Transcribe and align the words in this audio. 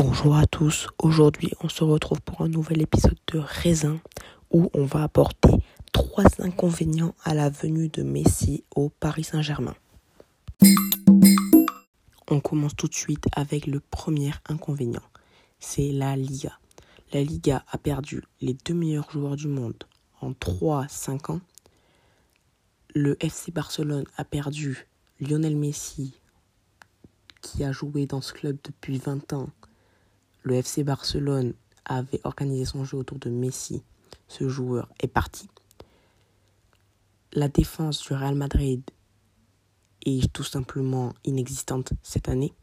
Bonjour 0.00 0.36
à 0.36 0.46
tous, 0.46 0.86
aujourd'hui 1.02 1.50
on 1.60 1.68
se 1.68 1.82
retrouve 1.82 2.20
pour 2.20 2.42
un 2.42 2.48
nouvel 2.48 2.80
épisode 2.82 3.18
de 3.32 3.40
Raisin 3.40 3.98
où 4.52 4.70
on 4.72 4.84
va 4.84 5.02
apporter 5.02 5.50
trois 5.92 6.22
inconvénients 6.38 7.16
à 7.24 7.34
la 7.34 7.50
venue 7.50 7.88
de 7.88 8.04
Messi 8.04 8.62
au 8.76 8.90
Paris 8.90 9.24
Saint-Germain. 9.24 9.74
On 12.30 12.38
commence 12.38 12.76
tout 12.76 12.86
de 12.86 12.94
suite 12.94 13.24
avec 13.34 13.66
le 13.66 13.80
premier 13.80 14.30
inconvénient, 14.48 15.02
c'est 15.58 15.90
la 15.90 16.14
Liga. 16.14 16.56
La 17.12 17.24
Liga 17.24 17.64
a 17.68 17.76
perdu 17.76 18.22
les 18.40 18.56
deux 18.64 18.74
meilleurs 18.74 19.10
joueurs 19.10 19.34
du 19.34 19.48
monde 19.48 19.82
en 20.20 20.30
3-5 20.30 21.32
ans. 21.32 21.40
Le 22.94 23.16
FC 23.18 23.50
Barcelone 23.50 24.04
a 24.16 24.24
perdu 24.24 24.86
Lionel 25.18 25.56
Messi 25.56 26.14
qui 27.42 27.64
a 27.64 27.72
joué 27.72 28.06
dans 28.06 28.20
ce 28.20 28.32
club 28.32 28.58
depuis 28.62 28.98
20 28.98 29.32
ans. 29.32 29.48
Le 30.48 30.54
FC 30.54 30.82
Barcelone 30.82 31.52
avait 31.84 32.22
organisé 32.24 32.64
son 32.64 32.82
jeu 32.82 32.96
autour 32.96 33.18
de 33.18 33.28
Messi. 33.28 33.82
Ce 34.28 34.48
joueur 34.48 34.88
est 34.98 35.06
parti. 35.06 35.46
La 37.34 37.48
défense 37.48 38.00
du 38.00 38.14
Real 38.14 38.34
Madrid 38.34 38.82
est 40.06 40.32
tout 40.32 40.44
simplement 40.44 41.12
inexistante 41.26 41.92
cette 42.02 42.30
année. 42.30 42.54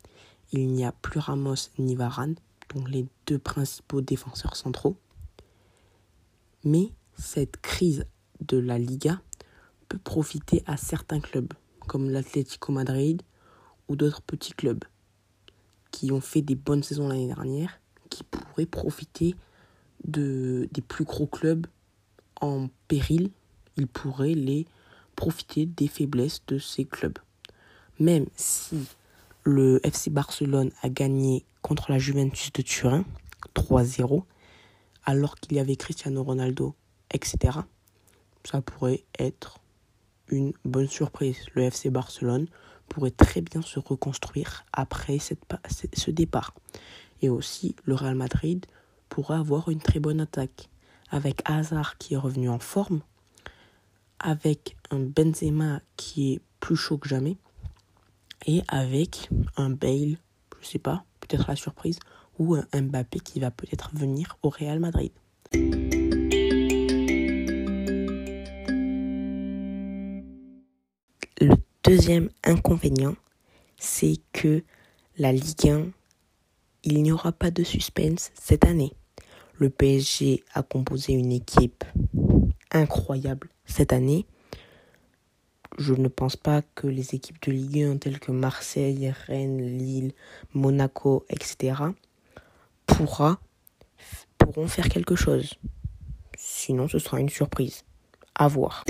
Il 0.52 0.70
n'y 0.70 0.84
a 0.84 0.94
plus 0.94 1.20
Ramos 1.20 1.70
ni 1.77 1.94
Varane, 1.94 2.34
donc 2.74 2.90
les 2.90 3.05
deux 3.27 3.38
principaux 3.38 4.02
défenseurs 4.02 4.55
centraux. 4.55 4.98
Mais 6.63 6.91
cette 7.16 7.58
crise 7.58 8.08
de 8.40 8.58
la 8.58 8.80
Liga 8.80 9.22
peut 9.90 9.99
profiter 9.99 10.63
à 10.66 10.76
certains 10.76 11.20
clubs, 11.20 11.54
comme 11.88 12.10
l'Atlético 12.10 12.72
Madrid 12.72 13.22
ou 13.88 13.96
d'autres 13.96 14.24
petits 14.24 14.54
clubs 14.54 14.84
qui 15.95 16.12
ont 16.12 16.20
fait 16.20 16.41
des 16.41 16.55
bonnes 16.55 16.84
saisons 16.84 17.08
l'année 17.08 17.27
dernière, 17.27 17.80
qui 18.09 18.26
pourraient 18.26 18.66
profiter 18.66 19.34
de, 20.04 20.68
des 20.73 20.81
plus 20.81 21.05
gros 21.05 21.26
clubs 21.26 21.68
en 22.41 22.68
péril. 22.90 23.32
Ils 23.77 23.87
pourraient 23.87 24.34
les 24.34 24.65
profiter 25.15 25.65
des 25.65 25.87
faiblesses 25.87 26.41
de 26.48 26.60
ces 26.60 26.84
clubs. 26.84 27.18
Même 27.98 28.26
si 28.35 28.77
le 29.43 29.79
FC 29.85 30.10
Barcelone 30.10 30.71
a 30.82 30.90
gagné 30.90 31.46
contre 31.62 31.90
la 31.91 31.98
Juventus 31.98 32.52
de 32.52 32.62
Turin 32.62 33.05
3-0, 33.55 34.24
alors 35.05 35.35
qu'il 35.35 35.55
y 35.55 35.62
avait 35.62 35.77
Cristiano 35.77 36.24
Ronaldo, 36.24 36.76
etc., 37.12 37.59
ça 38.43 38.62
pourrait 38.62 39.05
être 39.18 39.59
une 40.27 40.52
bonne 40.65 40.90
surprise. 40.90 41.37
Le 41.54 41.62
FC 41.63 41.90
Barcelone 41.90 42.48
pourrait 42.88 43.12
très 43.12 43.41
bien 43.41 43.62
se 43.62 43.80
reconstruire 43.80 44.66
après 44.74 45.20
cette, 45.20 45.44
ce 45.94 46.12
départ. 46.12 46.54
Et 47.22 47.30
aussi, 47.30 47.76
le 47.86 47.96
Real 47.96 48.16
Madrid 48.16 48.66
pourrait 49.10 49.38
avoir 49.38 49.70
une 49.70 49.80
très 49.80 50.00
bonne 50.00 50.20
attaque. 50.20 50.70
Avec 51.12 51.42
Hazard 51.46 51.98
qui 51.98 52.16
est 52.16 52.18
revenu 52.18 52.50
en 52.50 52.60
forme, 52.60 53.02
avec 54.20 54.76
un 54.90 55.00
Benzema 55.00 55.82
qui 55.98 56.34
est 56.34 56.42
plus 56.60 56.76
chaud 56.76 56.98
que 56.98 57.08
jamais, 57.08 57.38
et 58.48 58.64
avec 58.68 59.30
un 59.55 59.70
Bale, 59.70 60.18
je 60.62 60.68
sais 60.68 60.80
pas, 60.80 61.05
peut-être 61.22 61.48
la 61.48 61.55
surprise, 61.55 61.99
ou 62.40 62.55
un 62.55 62.82
Mbappé 62.82 63.20
qui 63.20 63.40
va 63.40 63.52
peut-être 63.52 63.92
venir 63.94 64.38
au 64.44 64.50
Real 64.50 64.80
Madrid. 64.80 65.12
Deuxième 71.96 72.29
inconvénient, 72.44 73.16
c'est 73.78 74.18
que 74.34 74.66
la 75.18 75.31
Ligue 75.31 75.69
1, 75.69 75.85
il 76.84 77.02
n'y 77.02 77.13
aura 77.13 77.31
pas 77.31 77.52
de 77.52 77.63
suspense 77.63 78.31
cette 78.34 78.66
année. 78.66 78.91
Le 79.57 79.69
PSG 79.69 80.44
a 80.53 80.62
composé 80.62 81.13
une 81.13 81.31
équipe 81.31 81.85
incroyable 82.72 83.47
cette 83.66 83.94
année. 83.94 84.25
Je 85.78 85.94
ne 85.94 86.09
pense 86.09 86.36
pas 86.36 86.64
que 86.75 86.88
les 86.88 87.16
équipes 87.16 87.42
de 87.44 87.53
Ligue 87.53 87.84
1 87.84 87.97
telles 87.97 88.20
que 88.20 88.34
Marseille, 88.34 89.14
Rennes, 89.28 89.78
Lille, 89.78 90.12
Monaco, 90.53 91.24
etc. 91.30 91.75
pourront 92.88 94.68
faire 94.68 94.90
quelque 94.90 95.16
chose. 95.16 95.53
Sinon, 96.38 96.90
ce 96.90 97.00
sera 97.00 97.22
une 97.22 97.30
surprise. 97.30 97.86
À 98.38 98.50
voir. 98.50 98.84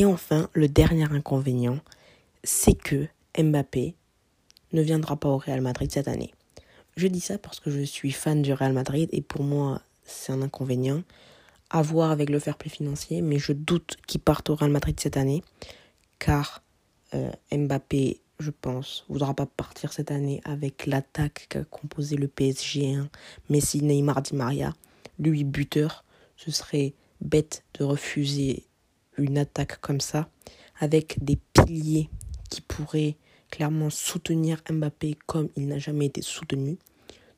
Et 0.00 0.06
enfin, 0.06 0.48
le 0.54 0.66
dernier 0.66 1.12
inconvénient, 1.12 1.78
c'est 2.42 2.72
que 2.72 3.06
Mbappé 3.38 3.94
ne 4.72 4.80
viendra 4.80 5.18
pas 5.18 5.28
au 5.28 5.36
Real 5.36 5.60
Madrid 5.60 5.92
cette 5.92 6.08
année. 6.08 6.32
Je 6.96 7.06
dis 7.06 7.20
ça 7.20 7.36
parce 7.36 7.60
que 7.60 7.70
je 7.70 7.82
suis 7.82 8.10
fan 8.10 8.40
du 8.40 8.54
Real 8.54 8.72
Madrid 8.72 9.10
et 9.12 9.20
pour 9.20 9.42
moi, 9.42 9.82
c'est 10.04 10.32
un 10.32 10.40
inconvénient 10.40 11.02
à 11.68 11.82
voir 11.82 12.12
avec 12.12 12.30
le 12.30 12.38
fair 12.38 12.56
play 12.56 12.70
financier, 12.70 13.20
mais 13.20 13.38
je 13.38 13.52
doute 13.52 13.98
qu'il 14.06 14.22
parte 14.22 14.48
au 14.48 14.54
Real 14.54 14.70
Madrid 14.70 14.98
cette 14.98 15.18
année 15.18 15.42
car 16.18 16.62
euh, 17.12 17.30
Mbappé, 17.52 18.22
je 18.38 18.50
pense, 18.50 19.04
voudra 19.10 19.34
pas 19.34 19.44
partir 19.44 19.92
cette 19.92 20.10
année 20.10 20.40
avec 20.44 20.86
l'attaque 20.86 21.44
qu'a 21.50 21.64
composé 21.64 22.16
le 22.16 22.26
PSG, 22.26 22.94
hein. 22.94 23.10
Messi, 23.50 23.82
Neymar, 23.82 24.22
Di 24.22 24.34
Maria, 24.34 24.72
lui 25.18 25.44
buteur, 25.44 26.06
ce 26.38 26.50
serait 26.50 26.94
bête 27.20 27.64
de 27.74 27.84
refuser 27.84 28.64
une 29.20 29.38
attaque 29.38 29.80
comme 29.80 30.00
ça, 30.00 30.28
avec 30.78 31.22
des 31.22 31.38
piliers 31.52 32.08
qui 32.48 32.60
pourraient 32.60 33.16
clairement 33.50 33.90
soutenir 33.90 34.62
Mbappé 34.70 35.16
comme 35.26 35.48
il 35.56 35.68
n'a 35.68 35.78
jamais 35.78 36.06
été 36.06 36.22
soutenu. 36.22 36.78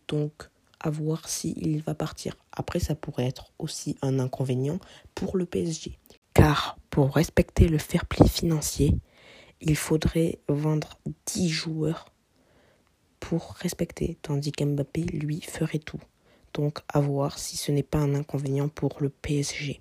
Donc, 0.09 0.49
à 0.81 0.91
voir 0.91 1.29
s'il 1.29 1.83
va 1.83 1.95
partir. 1.95 2.37
Après, 2.53 2.81
ça 2.81 2.95
pourrait 2.95 3.27
être 3.27 3.53
aussi 3.59 3.97
un 4.03 4.19
inconvénient 4.19 4.79
pour 5.15 5.37
le 5.37 5.47
PSG. 5.47 5.99
Car 6.35 6.77
pour 6.91 7.15
respecter 7.15 7.69
le 7.69 7.79
fair 7.79 8.07
play 8.07 8.27
financier, 8.27 8.97
il 9.61 9.77
faudrait 9.77 10.41
vendre 10.49 10.99
10 11.27 11.49
joueurs 11.49 12.07
pour 13.21 13.55
respecter, 13.61 14.19
tandis 14.23 14.51
qu'Mbappé, 14.51 15.03
lui, 15.03 15.41
ferait 15.41 15.79
tout. 15.79 16.01
Donc, 16.55 16.81
à 16.89 17.01
voir 17.01 17.39
si 17.39 17.57
ce 17.57 17.71
n'est 17.71 17.85
pas 17.85 17.99
un 17.99 18.15
inconvénient 18.15 18.69
pour 18.69 18.97
le 19.01 19.09
PSG. 19.09 19.81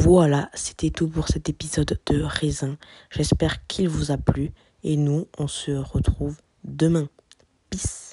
Voilà, 0.00 0.48
c'était 0.54 0.90
tout 0.90 1.08
pour 1.08 1.26
cet 1.26 1.48
épisode 1.48 1.98
de 2.06 2.22
Raisin. 2.22 2.78
J'espère 3.10 3.66
qu'il 3.66 3.88
vous 3.88 4.12
a 4.12 4.16
plu 4.16 4.52
et 4.84 4.96
nous, 4.96 5.26
on 5.38 5.48
se 5.48 5.72
retrouve 5.72 6.36
demain. 6.62 7.08
Peace 7.68 8.07